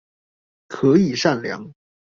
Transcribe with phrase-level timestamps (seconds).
[0.67, 1.71] 可以善良